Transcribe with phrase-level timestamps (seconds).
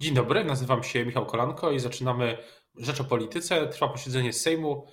[0.00, 2.38] Dzień dobry, nazywam się Michał Kolanko i zaczynamy
[2.76, 3.66] Rzecz o Polityce.
[3.66, 4.86] Trwa posiedzenie Sejmu,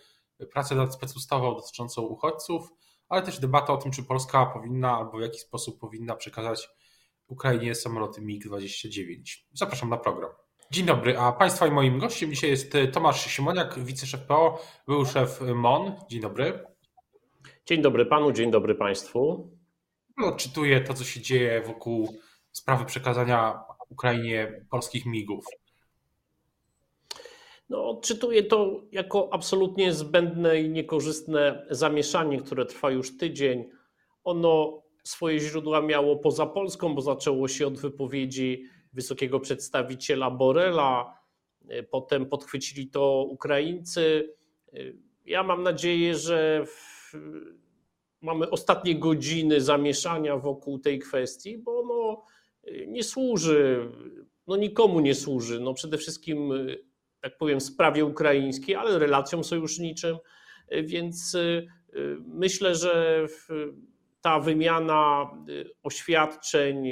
[0.51, 2.69] prace nad specustawą dotyczącą uchodźców,
[3.09, 6.69] ale też debata o tym, czy Polska powinna albo w jaki sposób powinna przekazać
[7.27, 9.21] Ukrainie samoloty MiG-29.
[9.53, 10.31] Zapraszam na program.
[10.71, 15.41] Dzień dobry, a Państwa i moim gościem dzisiaj jest Tomasz Simoniak, wiceszef PO, był szef
[15.55, 15.91] MON.
[16.09, 16.63] Dzień dobry.
[17.65, 19.51] Dzień dobry Panu, dzień dobry Państwu.
[20.23, 22.17] Odczytuję to, co się dzieje wokół
[22.51, 25.45] sprawy przekazania Ukrainie polskich migów?
[27.69, 33.69] No, odczytuję to jako absolutnie zbędne i niekorzystne zamieszanie, które trwa już tydzień.
[34.23, 38.63] Ono swoje źródła miało poza Polską, bo zaczęło się od wypowiedzi
[38.93, 41.19] wysokiego przedstawiciela Borela,
[41.91, 44.33] potem podchwycili to Ukraińcy.
[45.25, 47.13] Ja mam nadzieję, że w...
[48.21, 51.76] mamy ostatnie godziny zamieszania wokół tej kwestii, bo
[52.87, 53.89] nie służy,
[54.47, 55.59] no nikomu nie służy.
[55.59, 56.51] No przede wszystkim,
[57.21, 60.17] tak powiem, sprawie ukraińskiej, ale relacjom sojuszniczym,
[60.83, 61.67] więc y,
[62.25, 63.25] myślę, że
[64.21, 65.31] ta wymiana
[65.83, 66.87] oświadczeń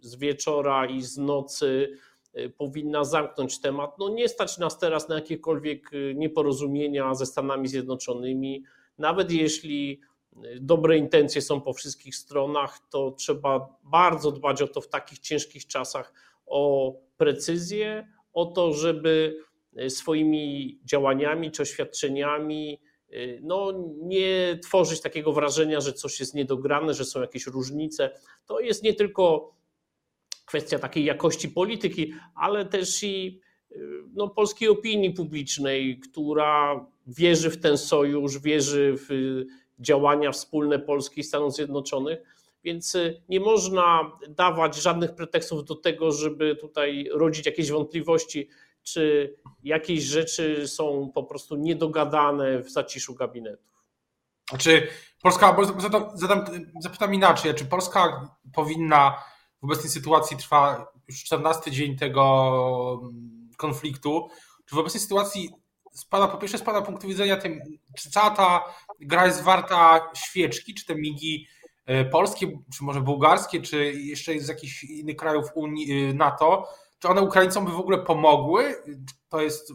[0.00, 1.98] z wieczora i z nocy
[2.56, 3.98] powinna zamknąć temat.
[3.98, 8.64] No nie stać nas teraz na jakiekolwiek nieporozumienia ze Stanami Zjednoczonymi,
[8.98, 10.00] nawet jeśli
[10.60, 15.66] dobre intencje są po wszystkich stronach, to trzeba bardzo dbać o to w takich ciężkich
[15.66, 16.12] czasach,
[16.46, 19.36] o precyzję, o to, żeby
[19.88, 22.80] swoimi działaniami czy oświadczeniami
[23.42, 23.72] no,
[24.02, 28.10] nie tworzyć takiego wrażenia, że coś jest niedograne, że są jakieś różnice.
[28.46, 29.54] To jest nie tylko
[30.46, 33.40] kwestia takiej jakości polityki, ale też i
[34.14, 39.42] no, polskiej opinii publicznej, która wierzy w ten sojusz, wierzy w
[39.82, 42.18] działania wspólne Polski i Stanów Zjednoczonych.
[42.64, 48.48] Więc y, nie można dawać żadnych pretekstów do tego, żeby tutaj rodzić jakieś wątpliwości,
[48.82, 53.72] czy jakieś rzeczy są po prostu niedogadane w zaciszu gabinetów.
[54.58, 54.88] Czy
[55.22, 56.44] Polska, bo zadam, zadam,
[56.80, 59.18] zapytam inaczej, czy Polska powinna
[59.60, 63.10] w obecnej sytuacji trwa już 14 dzień tego
[63.56, 64.28] konfliktu,
[64.66, 65.50] czy w obecnej sytuacji
[65.92, 67.60] z pana, po pierwsze z pana punktu widzenia, tym,
[67.98, 68.64] czy cała ta
[69.00, 71.46] gra jest warta świeczki, czy te migi
[71.86, 77.08] e, polskie, czy może bułgarskie, czy jeszcze z jakichś innych krajów Unii, e, NATO, czy
[77.08, 78.82] one Ukraińcom by w ogóle pomogły?
[79.28, 79.72] To jest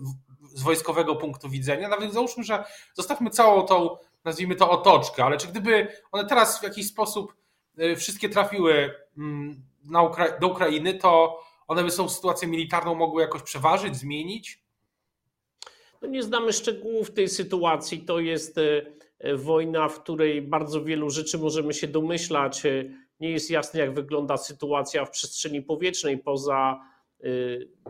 [0.54, 1.90] z wojskowego punktu widzenia.
[1.90, 2.64] Nawet załóżmy, że
[2.94, 7.34] zostawmy całą tą, nazwijmy to, otoczkę, ale czy gdyby one teraz w jakiś sposób
[7.78, 9.64] e, wszystkie trafiły mm,
[10.06, 14.67] Ukra do Ukrainy, to one by tą sytuację militarną mogły jakoś przeważyć, zmienić?
[16.02, 18.00] No nie znamy szczegółów tej sytuacji.
[18.00, 18.86] To jest e,
[19.20, 22.66] e, wojna, w której bardzo wielu rzeczy możemy się domyślać.
[22.66, 22.84] E,
[23.20, 26.80] nie jest jasne, jak wygląda sytuacja w przestrzeni powietrznej poza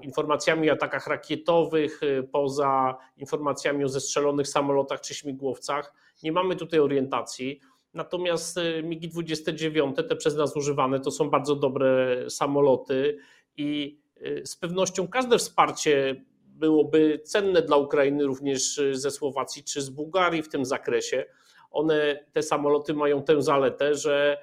[0.01, 2.01] informacjami o atakach rakietowych,
[2.31, 5.93] poza informacjami o zestrzelonych samolotach czy śmigłowcach.
[6.23, 7.59] Nie mamy tutaj orientacji.
[7.93, 13.17] Natomiast MiG-29, te przez nas używane, to są bardzo dobre samoloty
[13.57, 13.99] i
[14.45, 16.25] z pewnością każde wsparcie
[16.57, 21.25] byłoby cenne dla Ukrainy również y, ze Słowacji czy z Bułgarii w tym zakresie.
[21.71, 24.37] One, te samoloty mają tę zaletę, że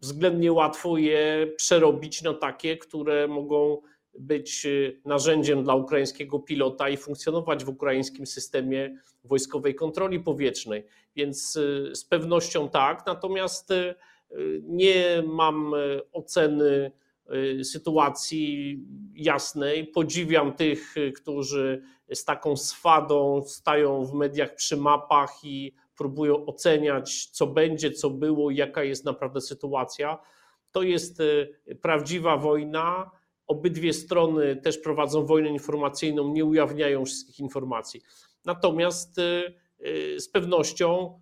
[0.00, 3.82] względnie łatwo je przerobić na takie, które mogą
[4.18, 10.86] być y, narzędziem dla ukraińskiego pilota i funkcjonować w ukraińskim systemie wojskowej kontroli powietrznej.
[11.16, 13.68] Więc y, z pewnością tak, natomiast
[14.62, 15.74] nie mam
[16.12, 16.92] oceny
[17.62, 18.78] sytuacji
[19.14, 19.86] jasnej.
[19.86, 21.82] Podziwiam tych, y, którzy
[22.14, 28.50] z taką swadą stają w mediach przy mapach i próbują oceniać, co będzie, co było,
[28.50, 30.18] jaka jest naprawdę sytuacja.
[30.72, 33.10] To jest y, prawdziwa wojna.
[33.46, 38.00] Obydwie strony też prowadzą wojnę informacyjną, nie ujawniają wszystkich informacji.
[38.44, 39.16] Natomiast
[40.18, 41.20] z pewnością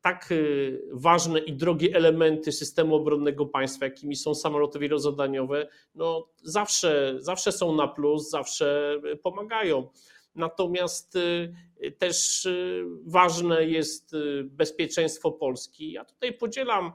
[0.00, 7.16] tak y, ważne i drogie elementy systemu obronnego państwa, jakimi są samoloty wielozadaniowe, no zawsze,
[7.18, 9.88] zawsze są na plus, zawsze pomagają.
[10.34, 14.12] Natomiast y, też y, ważne jest
[14.44, 15.92] bezpieczeństwo Polski.
[15.92, 16.92] Ja tutaj podzielam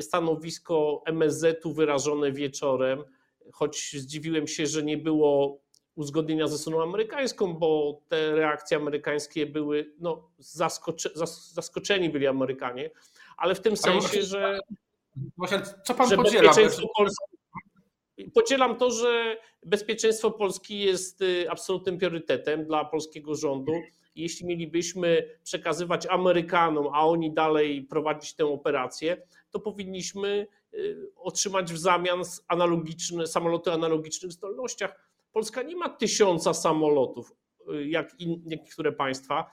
[0.00, 3.04] stanowisko MSZ-u wyrażone wieczorem,
[3.52, 5.60] choć zdziwiłem się, że nie było
[5.98, 11.10] uzgodnienia ze stroną amerykańską, bo te reakcje amerykańskie były, no, zaskocze,
[11.52, 12.90] zaskoczeni byli Amerykanie,
[13.36, 14.60] ale w tym sensie, że.
[15.36, 16.52] Właśnie, co pan podziela?
[16.96, 17.24] Polski,
[18.34, 23.72] podzielam to, że bezpieczeństwo Polski jest y, absolutnym priorytetem dla polskiego rządu.
[24.14, 30.46] Jeśli mielibyśmy przekazywać Amerykanom, a oni dalej prowadzić tę operację, to powinniśmy
[31.16, 35.08] otrzymać w zamian analogiczne, samoloty o analogicznych zdolnościach.
[35.38, 37.32] Polska nie ma tysiąca samolotów,
[37.86, 39.50] jak in, niektóre państwa.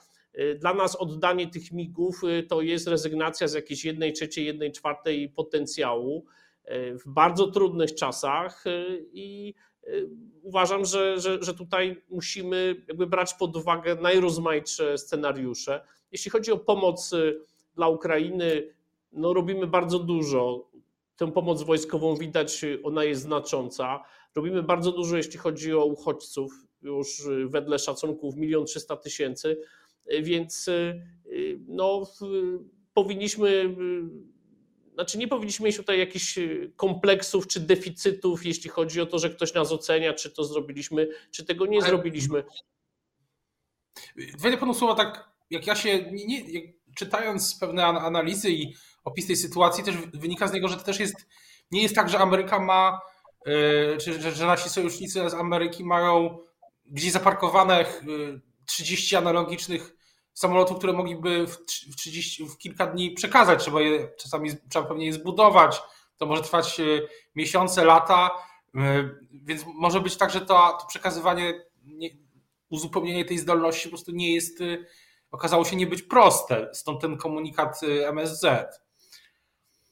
[0.58, 6.24] Dla nas oddanie tych migów to jest rezygnacja z jakiejś jednej trzeciej, jednej czwartej potencjału
[6.70, 8.64] w bardzo trudnych czasach
[9.12, 9.54] i
[10.42, 15.86] uważam, że, że, że tutaj musimy jakby brać pod uwagę najrozmaitsze scenariusze.
[16.12, 17.14] Jeśli chodzi o pomoc
[17.74, 18.74] dla Ukrainy,
[19.12, 20.70] no robimy bardzo dużo.
[21.16, 24.04] Tę pomoc wojskową widać, ona jest znacząca.
[24.36, 26.52] Robimy bardzo dużo, jeśli chodzi o uchodźców,
[26.82, 29.62] już wedle szacunków 1 300 tysięcy,
[30.22, 30.70] więc
[31.68, 32.06] no,
[32.94, 33.76] powinniśmy
[34.96, 36.38] znaczy nie powinniśmy mieć tutaj jakichś
[36.76, 41.44] kompleksów czy deficytów, jeśli chodzi o to, że ktoś nas ocenia, czy to zrobiliśmy, czy
[41.44, 41.88] tego nie Ale...
[41.88, 42.44] zrobiliśmy.
[44.38, 48.74] Wejdę panu słowa tak, jak ja się, nie, nie, czytając pewne analizy i
[49.04, 51.26] opis tej sytuacji, też wynika z niego, że to też jest,
[51.70, 53.00] nie jest tak, że Ameryka ma,
[54.00, 56.38] czy że, że nasi sojusznicy z Ameryki mają
[56.86, 57.84] gdzieś zaparkowane
[58.66, 59.96] 30 yy, analogicznych
[60.32, 61.66] samolotów, które mogliby w,
[61.96, 63.60] 30, w kilka dni przekazać.
[63.60, 65.82] Trzeba je czasami trzeba pewnie je zbudować.
[66.16, 68.30] To może trwać yy, miesiące, lata,
[69.32, 72.10] więc może być tak, że to, to przekazywanie, nie,
[72.68, 74.62] uzupełnienie tej zdolności po prostu nie jest
[75.30, 76.70] okazało się nie być proste.
[76.72, 78.44] Stąd ten komunikat y, MSZ.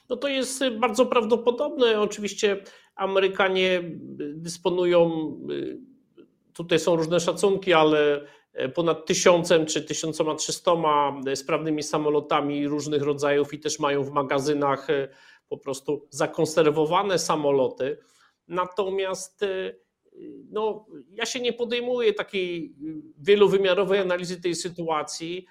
[0.09, 2.01] No to jest y, bardzo prawdopodobne.
[2.01, 2.65] Oczywiście
[2.97, 3.83] Amerykanie
[4.35, 5.79] dysponują, y,
[6.53, 8.27] tutaj są różne szacunki, ale
[8.75, 14.89] ponad tysiącem czy tysiącoma trzystoma sprawnymi samolotami różnych rodzajów i też mają w magazynach
[15.49, 17.99] po prostu zakonserwowane samoloty.
[18.49, 19.45] Natomiast
[20.51, 22.75] no, ja się nie podejmuję takiej
[23.19, 25.47] wielowymiarowej analizy tej sytuacji.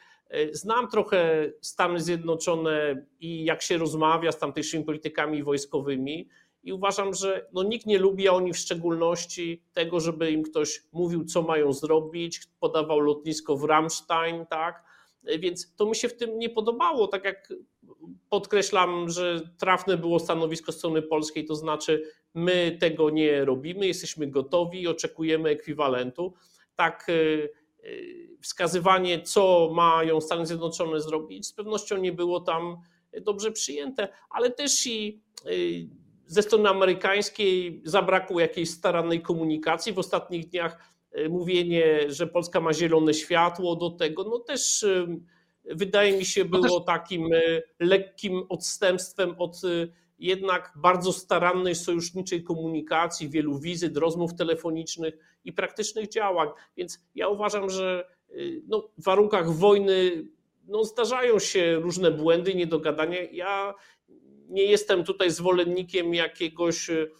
[0.51, 6.29] Znam trochę Stany Zjednoczone i jak się rozmawia z tamtejszymi politykami wojskowymi
[6.63, 10.83] i uważam, że no, nikt nie lubi, a oni w szczególności tego, żeby im ktoś
[10.91, 14.83] mówił, co mają zrobić, podawał lotnisko w Ramstein, tak?
[15.39, 17.53] Więc to mi się w tym nie podobało, tak jak
[18.29, 24.81] podkreślam, że trafne było stanowisko strony polskiej, to znaczy my tego nie robimy, jesteśmy gotowi
[24.81, 26.33] i oczekujemy ekwiwalentu.
[26.75, 27.47] Tak e, e,
[28.41, 32.77] wskazywanie, co mają Stany Zjednoczone zrobić, z pewnością nie było tam
[33.21, 35.49] dobrze przyjęte, ale też i e,
[36.25, 39.93] ze strony amerykańskiej zabrakło jakiejś starannej komunikacji.
[39.93, 40.77] W ostatnich dniach
[41.29, 44.85] mówienie, że Polska ma zielone światło do tego, no też
[45.65, 47.29] wydaje mi się było takim
[47.79, 49.61] lekkim odstępstwem od
[50.19, 56.49] jednak bardzo starannej sojuszniczej komunikacji, wielu wizyt, rozmów telefonicznych i praktycznych działań.
[56.77, 58.07] Więc ja uważam, że
[58.67, 60.27] no, w warunkach wojny
[60.67, 63.17] no, zdarzają się różne błędy, niedogadania.
[63.31, 63.73] Ja
[64.53, 67.11] nie jestem tutaj zwolennikiem jakiegoś y,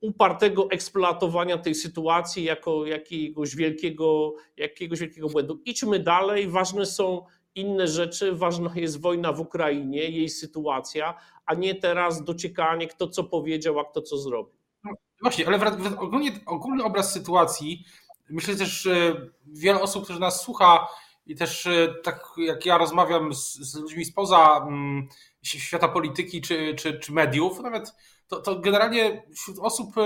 [0.00, 5.62] upartego eksploatowania tej sytuacji jako jakiegoś wielkiego, jakiegoś wielkiego błędu.
[5.64, 8.32] Idźmy dalej, ważne są inne rzeczy.
[8.32, 11.14] Ważna jest wojna w Ukrainie, jej sytuacja,
[11.46, 14.54] a nie teraz dociekanie, kto co powiedział, a kto co zrobił.
[14.84, 14.90] No,
[15.22, 15.60] właśnie, ale
[15.98, 17.84] ogólnie, ogólny obraz sytuacji,
[18.30, 19.16] myślę też, że
[19.46, 20.86] wiele osób, którzy nas słucha
[21.26, 25.08] i też e, tak jak ja rozmawiam z, z ludźmi spoza um,
[25.42, 27.94] świata polityki czy, czy, czy mediów, nawet
[28.26, 30.02] to, to generalnie wśród osób e,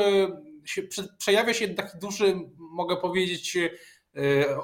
[0.65, 0.83] się,
[1.19, 3.71] przejawia się taki duży, mogę powiedzieć, e,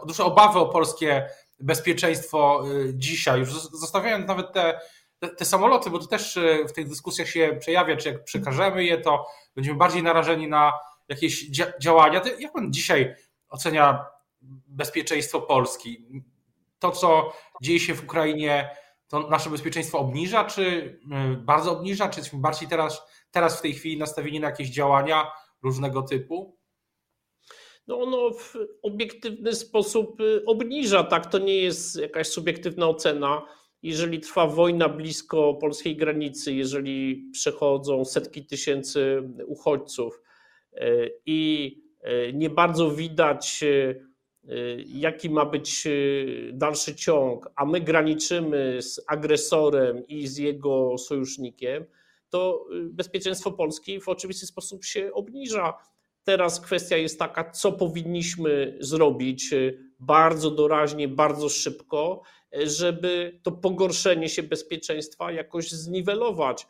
[0.07, 1.27] duże obawy o polskie
[1.61, 4.81] bezpieczeństwo dzisiaj, już zostawiając nawet te,
[5.19, 6.39] te, te, samoloty, bo to też
[6.69, 10.73] w tych dyskusjach się przejawia, czy jak przekażemy je, to będziemy bardziej narażeni na
[11.09, 12.23] jakieś dzia działania.
[12.39, 13.15] Jak pan dzisiaj
[13.49, 14.07] ocenia
[14.67, 16.07] bezpieczeństwo Polski?
[16.83, 18.71] To, co dzieje się w Ukrainie,
[19.09, 23.75] to nasze bezpieczeństwo obniża, czy y, bardzo obniża, czy jesteśmy bardziej teraz, teraz w tej
[23.75, 26.63] chwili nastawieni na jakieś działania różnego typu?
[27.87, 31.05] no ono w obiektywny sposób y, obniża.
[31.05, 33.47] Tak, to nie jest jakaś subiektywna ocena.
[33.83, 40.23] Jeżeli trwa wojna blisko polskiej granicy, jeżeli przechodzą setki tysięcy uchodźców
[40.73, 41.73] y, i
[42.29, 43.65] y, nie bardzo widać,
[44.87, 45.89] jaki ma być
[46.53, 51.85] dalszy ciąg, a my graniczymy z agresorem i z jego sojusznikiem,
[52.33, 55.75] to bezpieczeństwo Polski w oczywisty sposób się obniża.
[56.25, 62.23] Teraz kwestia jest taka, co powinniśmy zrobić y, bardzo doraźnie, bardzo szybko,
[62.57, 66.67] y, żeby to pogorszenie się bezpieczeństwa jakoś zniwelować.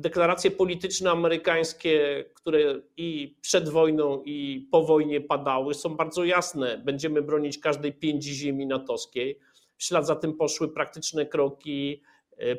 [0.00, 6.78] Deklaracje polityczne amerykańskie, które i przed wojną, i po wojnie padały, są bardzo jasne.
[6.84, 9.38] Będziemy bronić każdej pięci ziemi natowskiej.
[9.76, 12.02] W ślad za tym poszły praktyczne kroki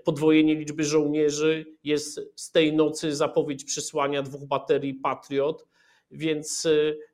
[0.03, 5.67] podwojenie liczby żołnierzy, jest z tej nocy zapowiedź przysłania dwóch baterii Patriot,
[6.11, 6.67] więc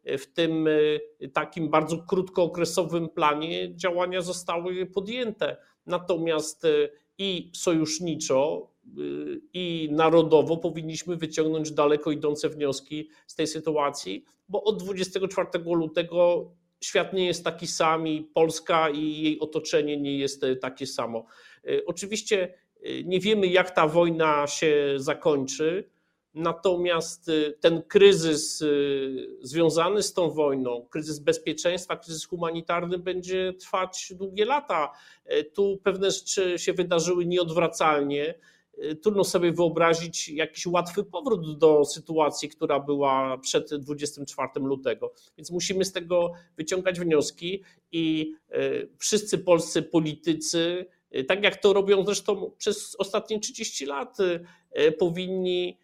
[0.06, 0.68] w tym
[1.34, 5.58] takim bardzo krótkookresowym planie działania zostały podjęte.
[5.86, 6.64] Natomiast
[7.18, 8.72] i sojuszniczo,
[9.54, 16.52] i narodowo powinniśmy wyciągnąć daleko idące wnioski z tej sytuacji, bo od 24 lutego
[16.82, 21.26] świat nie jest taki sam i Polska i jej otoczenie nie jest takie samo.
[21.86, 22.54] Oczywiście
[23.06, 25.90] nie wiemy, jak ta wojna się zakończy,
[26.34, 28.64] natomiast ten kryzys
[29.42, 34.92] związany z tą wojną, kryzys bezpieczeństwa, kryzys humanitarny będzie trwać długie lata.
[35.54, 38.36] Tu pewne rzeczy się wydarzyły nieodwracalnie
[39.02, 45.14] trudno sobie wyobrazić jakiś łatwy powrót do sytuacji, która była przed 24 lutego.
[45.38, 51.74] Więc musimy z tego wyciągać wnioski i y, wszyscy polscy politycy, y, tak jak to
[51.74, 54.18] robią zresztą przez ostatnie 30 lat,
[55.00, 55.78] powinni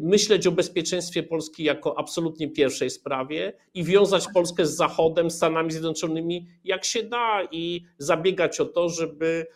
[0.00, 6.46] myśleć o bezpieczeństwie Polski jako absolutnie pierwszej sprawie i wiązać Polskę z Zachodem, Stanami Zjednoczonymi
[6.64, 9.46] jak się da i zabiegać o to, żeby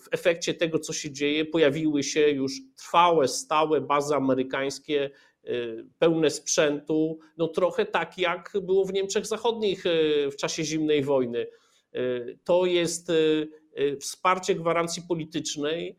[0.00, 5.10] w efekcie tego, co się dzieje, pojawiły się już trwałe, stałe bazy amerykańskie,
[5.48, 11.02] y, pełne sprzętu, no trochę tak jak było w Niemczech Zachodnich y, w czasie zimnej
[11.02, 11.46] wojny.
[11.94, 13.12] Y, to jest
[14.00, 15.96] wsparcie gwarancji politycznej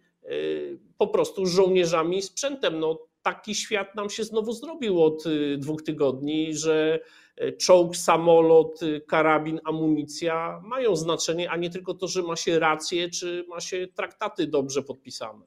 [0.98, 2.80] po prostu żołnierzami i sprzętem.
[2.80, 5.24] No, taki świat nam się znowu zrobił od
[5.58, 7.00] dwóch tygodni, że
[7.60, 13.46] czołg, samolot, karabin, amunicja mają znaczenie, a nie tylko to, że ma się rację, czy
[13.50, 15.46] ma się traktaty dobrze podpisane.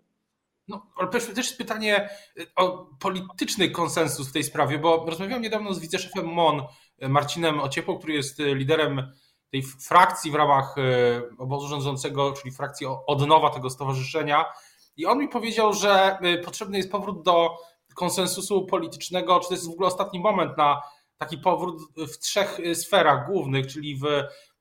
[0.69, 2.09] No, ale też jest pytanie
[2.39, 6.63] y, o polityczny konsensus w tej sprawie, bo rozmawiałem niedawno z wiceszefem MON,
[7.03, 9.13] y, Marcinem Ociepą, który jest y, liderem
[9.51, 10.77] tej frakcji w ramach
[11.39, 14.45] obozu rządzącego, czyli frakcji odnowa tego stowarzyszenia.
[14.97, 17.57] I on mi powiedział, że potrzebny jest powrót do
[17.95, 20.81] konsensusu politycznego, czy to jest w ogóle ostatni moment na
[21.19, 24.05] taki powrót w trzech sferach głównych, czyli w,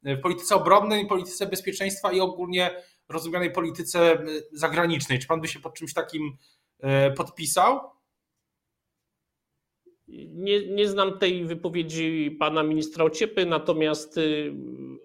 [0.04, 2.72] w polityce obronnej, polityce bezpieczeństwa i ogólnie
[3.10, 5.20] rozumianej polityce zagranicznej.
[5.20, 6.38] Czy pan by się pod czymś takim
[7.18, 7.80] podpisał?
[10.34, 14.54] Nie, nie znam tej wypowiedzi pana ministra Ociepy, natomiast y,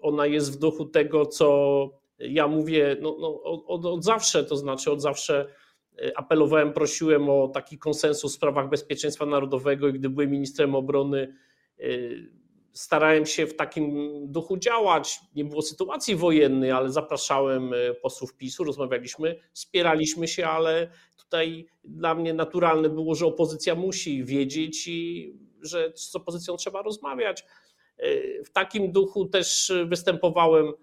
[0.01, 4.91] ona jest w duchu tego, co ja mówię no, no, od, od zawsze, to znaczy
[4.91, 5.66] od zawsze y,
[6.15, 11.33] apelowałem, prosiłem o taki konsensus w sprawach bezpieczeństwa narodowego i gdy byłem ministrem obrony,
[11.79, 12.31] Y,
[12.71, 15.19] starałem się w takim duchu działać.
[15.35, 22.15] Nie było sytuacji wojennej, ale zapraszałem y, posłów PiSu, rozmawialiśmy, wspieraliśmy się, ale tutaj dla
[22.15, 27.45] mnie naturalne było, że opozycja musi wiedzieć i że z opozycją trzeba rozmawiać.
[28.45, 30.73] W takim duchu też występowałem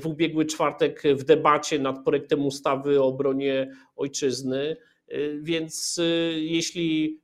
[0.00, 4.76] w ubiegły czwartek w debacie nad projektem ustawy o obronie ojczyzny.
[5.40, 6.00] Więc
[6.34, 7.20] jeśli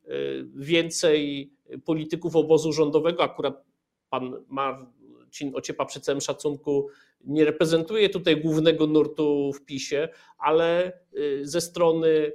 [0.54, 1.50] więcej
[1.84, 3.64] polityków obozu rządowego, akurat
[4.10, 6.88] pan Marcin Ociepa przy całym szacunku
[7.24, 12.32] nie reprezentuje tutaj głównego nurtu w PiSie, ale y, ze strony y,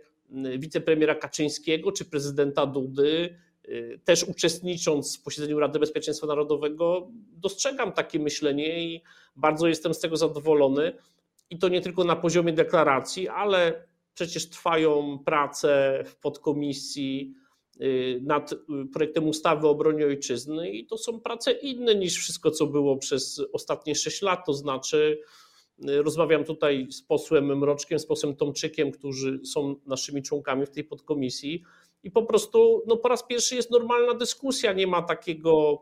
[0.59, 3.39] wicepremiera Kaczyńskiego czy prezydenta Dudy, y,
[4.03, 9.01] też uczestnicząc w posiedzeniu Rady Bezpieczeństwa Narodowego, dostrzegam takie myślenie i
[9.35, 10.93] bardzo jestem z tego zadowolony.
[11.49, 17.33] I to nie tylko na poziomie deklaracji, ale przecież trwają prace w podkomisji
[17.81, 18.57] Y, nad y,
[18.93, 23.41] projektem ustawy o obronie ojczyzny i to są prace inne niż wszystko, co było przez
[23.53, 24.45] ostatnie 6 lat.
[24.45, 25.19] To znaczy,
[25.89, 30.83] y, rozmawiam tutaj z posłem Mroczkiem, z posłem Tomczykiem, którzy są naszymi członkami w tej
[30.83, 31.63] podkomisji
[32.03, 35.81] i po prostu no, po raz pierwszy jest normalna dyskusja, nie ma takiego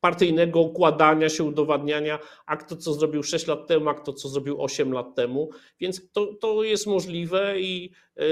[0.00, 4.62] partyjnego układania się, udowadniania, a kto co zrobił 6 lat temu, a kto co zrobił
[4.62, 5.50] 8 lat temu.
[5.80, 8.24] Więc to, to jest możliwe i e,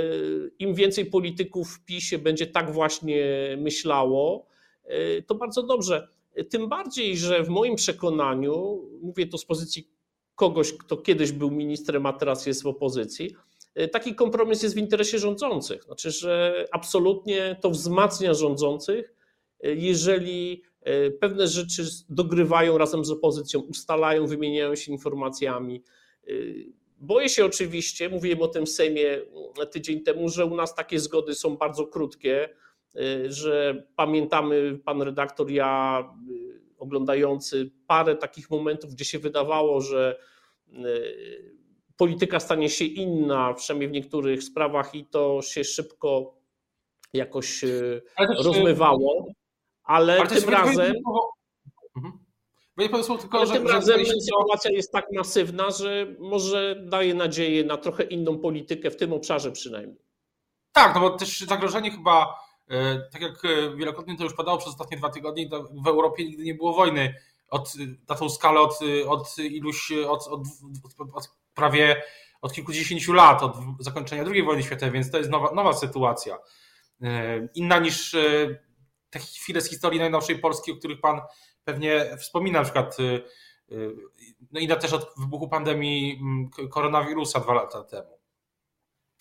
[0.58, 3.24] im więcej polityków w PiSie będzie tak właśnie
[3.60, 4.46] myślało,
[4.84, 6.08] e, to bardzo dobrze.
[6.50, 9.90] Tym bardziej, że w moim przekonaniu, mówię to z pozycji
[10.34, 13.36] kogoś, kto kiedyś był ministrem, a teraz jest w opozycji,
[13.92, 15.82] taki kompromis jest w interesie rządzących.
[15.84, 19.14] Znaczy, że absolutnie to wzmacnia rządzących,
[19.62, 25.82] jeżeli E, pewne rzeczy dogrywają razem z opozycją, ustalają, wymieniają się informacjami.
[26.98, 31.00] Boję się oczywiście, mówiłem o tym w Sejmie mm, tydzień temu, że u nas takie
[31.00, 32.48] zgody są bardzo krótkie,
[33.28, 36.04] że pamiętamy, pan redaktor, ja
[36.78, 40.18] oglądający parę takich momentów, gdzie się wydawało, że
[41.96, 46.34] polityka stanie się inna, przynajmniej w niektórych sprawach, i to się szybko
[47.12, 47.64] jakoś
[48.38, 49.26] rozmywało
[49.86, 50.94] ale, ale tym razem.
[51.96, 52.18] Mhm.
[53.18, 57.76] tylko, Ale że, tym razem że sytuacja jest tak masywna, że może daje nadzieję na
[57.76, 59.98] trochę inną politykę w tym obszarze przynajmniej.
[60.72, 62.38] Tak, no bo też zagrożenie chyba,
[62.68, 65.48] e, tak jak e, wielokrotnie to już padało przez ostatnie dwa tygodnie,
[65.84, 67.14] w Europie nigdy nie było wojny
[67.50, 67.72] od,
[68.08, 70.40] na tą skalę od, od iluś, od, od,
[71.14, 72.02] od prawie
[72.42, 76.38] od kilkudziesięciu lat, od zakończenia II wojny światowej, więc to jest nowa, nowa sytuacja.
[77.02, 78.16] E, inna niż
[79.10, 81.20] te chwile z historii najnowszej Polski, o których Pan
[81.64, 82.96] pewnie wspomina, na przykład
[84.52, 86.20] no inna też od wybuchu pandemii
[86.70, 88.18] koronawirusa dwa lata temu.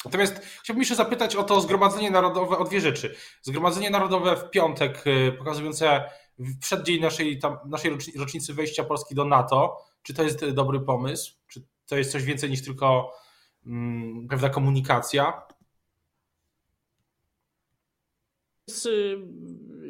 [0.05, 3.15] Natomiast chciałbym jeszcze zapytać o to Zgromadzenie Narodowe, o dwie rzeczy.
[3.41, 5.03] Zgromadzenie Narodowe w piątek,
[5.37, 6.09] pokazujące
[6.59, 9.77] przeddzień naszej, tam, naszej rocznicy wejścia Polski do NATO.
[10.01, 11.33] Czy to jest dobry pomysł?
[11.47, 13.11] Czy to jest coś więcej niż tylko
[13.63, 15.41] hmm, pewna komunikacja?
[18.67, 19.17] Jest y,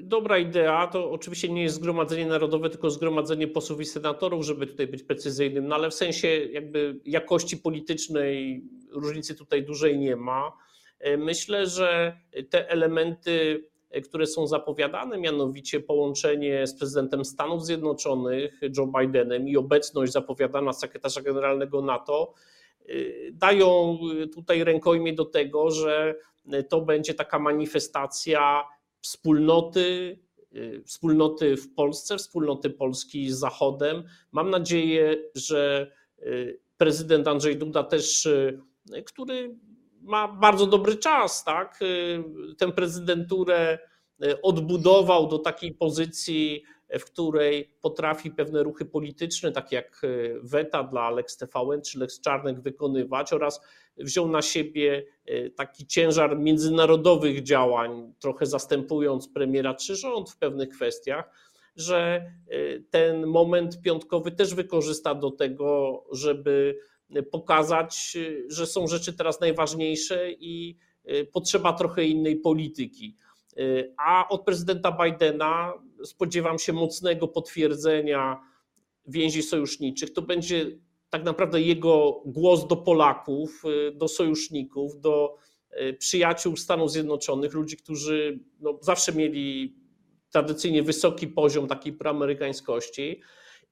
[0.04, 0.88] dobra idea.
[0.88, 5.68] To oczywiście nie jest Zgromadzenie Narodowe, tylko Zgromadzenie Posłów i Senatorów, żeby tutaj być precyzyjnym,
[5.68, 10.58] no ale w sensie jakby jakości politycznej różnicy tutaj dużej nie ma.
[11.00, 13.68] E, myślę, że te elementy,
[14.04, 21.22] które są zapowiadane, mianowicie połączenie z prezydentem Stanów Zjednoczonych, Joe Bidenem i obecność zapowiadana sekretarza
[21.22, 22.34] generalnego NATO,
[22.80, 22.94] e,
[23.32, 23.98] dają
[24.34, 26.16] tutaj rękojmie do tego, że
[26.70, 28.64] to będzie taka manifestacja
[29.02, 30.20] wspólnoty,
[30.86, 34.04] wspólnoty w Polsce, wspólnoty Polski z Zachodem.
[34.32, 35.92] Mam nadzieję, że
[36.78, 38.28] prezydent Andrzej Duda też
[39.06, 39.56] który
[40.06, 41.80] ma bardzo dobry czas, tak?
[42.58, 43.80] Tę prezydenturę
[44.44, 46.64] odbudował do takiej pozycji,
[47.00, 50.02] w której potrafi pewne ruchy polityczne, takie jak
[50.44, 53.62] weta dla Lex TVN czy Lex Czarnek wykonywać oraz
[53.98, 55.06] wziął na siebie
[55.56, 61.30] taki ciężar międzynarodowych działań, trochę zastępując premiera czy rząd w pewnych kwestiach,
[61.76, 62.32] że
[62.90, 66.80] ten moment piątkowy też wykorzysta do tego, żeby
[67.32, 70.78] pokazać, że są rzeczy teraz najważniejsze i
[71.10, 73.16] y, potrzeba trochę innej polityki.
[73.60, 78.42] Y, a od prezydenta Bidena spodziewam się mocnego potwierdzenia
[79.08, 80.14] więzi sojuszniczych.
[80.14, 80.66] To będzie
[81.10, 85.36] tak naprawdę jego głos do Polaków, y, do sojuszników, do
[86.00, 89.76] przyjaciół Stanów Zjednoczonych, ludzi, którzy no, zawsze mieli
[90.32, 93.22] tradycyjnie wysoki poziom takiej proamerykańskości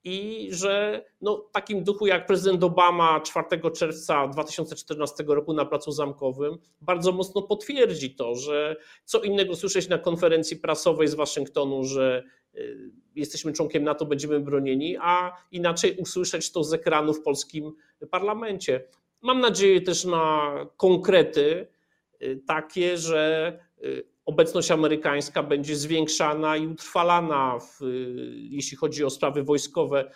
[0.03, 6.57] i że no, takim duchu jak prezydent Obama 4 czerwca 2014 roku na Placu Zamkowym
[6.81, 12.23] bardzo mocno potwierdzi to, że co innego słyszeć na konferencji prasowej z Waszyngtonu, że
[12.55, 17.73] y, jesteśmy członkiem NATO, będziemy bronieni, a inaczej usłyszeć to z ekranu w polskim
[18.11, 18.83] parlamencie.
[19.21, 21.67] Mam nadzieję też na konkrety
[22.21, 27.79] y, takie, że y, obecność amerykańska będzie zwiększana i utrwalana, w,
[28.35, 30.11] jeśli chodzi o sprawy wojskowe.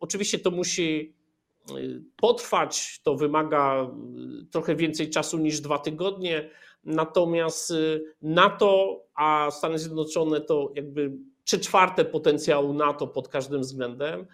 [0.00, 1.14] Oczywiście to musi
[1.70, 3.90] y, potrwać, to wymaga
[4.42, 6.50] y, trochę więcej czasu niż dwa tygodnie,
[6.84, 11.12] natomiast y, NATO, a Stany Zjednoczone to jakby
[11.44, 14.26] trzy czwarte potencjału NATO pod każdym względem,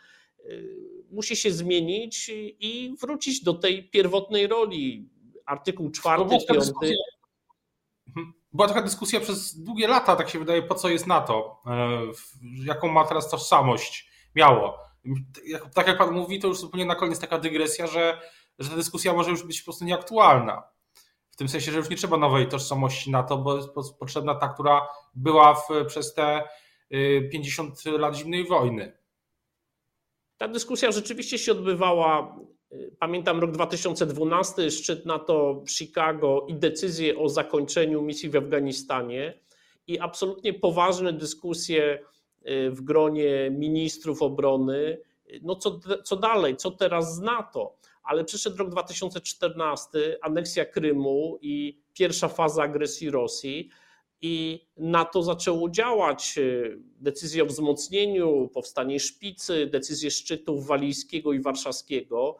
[1.10, 2.30] musi się zmienić
[2.60, 5.08] i wrócić do tej pierwotnej roli.
[5.46, 6.94] Artykuł czwarty, piąty
[8.52, 12.00] była taka dyskusja przez długie lata, tak się wydaje, po co jest NATO, e,
[12.64, 14.78] jaką ma teraz tożsamość miało.
[15.74, 18.20] Tak jak Pan mówi, to już zupełnie na koniec taka dygresja, że,
[18.58, 20.62] że ta dyskusja może już być po prostu nieaktualna.
[21.30, 24.88] W tym sensie, że już nie trzeba nowej tożsamości NATO, bo jest potrzebna ta, która
[25.14, 26.48] była w, przez te
[27.32, 28.98] 50 y, lat zimnej wojny.
[30.36, 32.36] Ta dyskusja rzeczywiście się odbywała
[32.98, 39.34] Pamiętam rok 2012, szczyt NATO w Chicago i decyzję o zakończeniu misji w Afganistanie
[39.86, 41.98] i absolutnie poważne dyskusje
[42.48, 44.98] y, w gronie ministrów obrony.
[45.42, 47.76] No co, co dalej, co teraz z NATO?
[48.02, 53.70] Ale przyszedł rok 2014, aneksja Krymu i pierwsza faza agresji Rosji
[54.22, 56.38] i NATO zaczęło działać.
[57.00, 62.36] Decyzje o wzmocnieniu, powstanie szpicy, decyzje szczytów walijskiego i warszawskiego.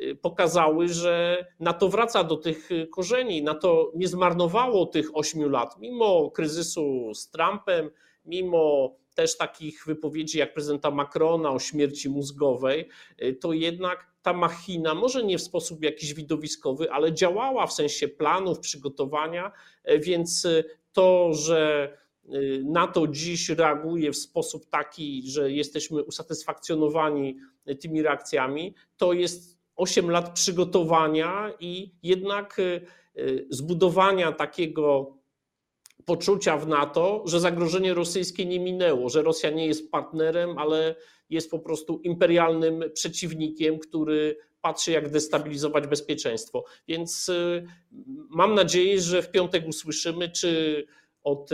[0.00, 3.42] Y, pokazały, że NATO wraca do tych korzeni.
[3.42, 7.90] NATO nie zmarnowało tych ośmiu lat, mimo kryzysu z Trumpem,
[8.24, 12.88] mimo też takich wypowiedzi jak prezydenta Macrona o śmierci mózgowej,
[13.22, 18.08] y, to jednak ta machina, może nie w sposób jakiś widowiskowy, ale działała w sensie
[18.08, 19.52] planów, przygotowania,
[19.90, 20.46] y, więc
[20.92, 21.92] to, że
[22.64, 27.36] NATO dziś reaguje w sposób taki, że jesteśmy usatysfakcjonowani
[27.80, 32.80] tymi reakcjami, to jest 8 lat przygotowania i jednak y,
[33.18, 35.16] y, zbudowania takiego
[36.04, 40.94] poczucia w NATO, że zagrożenie rosyjskie nie minęło, że Rosja nie jest partnerem, ale
[41.30, 46.64] jest po prostu imperialnym przeciwnikiem, który patrzy, jak destabilizować bezpieczeństwo.
[46.88, 47.66] Więc y,
[48.30, 50.84] mam nadzieję, że w piątek usłyszymy, czy
[51.22, 51.50] od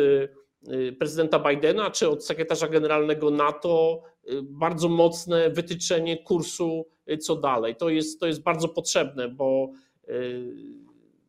[0.99, 4.03] prezydenta Bidena, czy od sekretarza generalnego NATO
[4.43, 6.87] bardzo mocne wytyczenie kursu,
[7.21, 7.77] co dalej.
[7.77, 9.71] To jest, to jest bardzo potrzebne, bo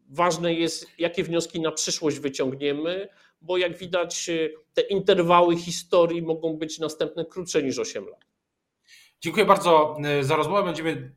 [0.09, 3.09] ważne jest, jakie wnioski na przyszłość wyciągniemy,
[3.41, 4.29] bo jak widać,
[4.73, 8.25] te interwały historii mogą być następne krótsze niż 8 lat.
[9.21, 10.63] Dziękuję bardzo za rozmowę.
[10.63, 11.11] Będziemy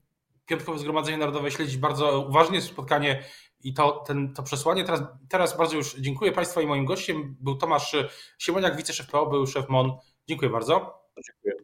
[0.46, 3.24] Piątkowe Zgromadzenie Narodowe śledzić bardzo uważnie spotkanie
[3.60, 4.84] i to, ten, to przesłanie.
[4.84, 7.96] Teraz, teraz bardzo już dziękuję Państwu i moim gościem był Tomasz
[8.38, 9.92] Siemoniak, wiceszef PO, był szef MON.
[10.28, 11.02] Dziękuję bardzo.
[11.26, 11.57] Dziękuję.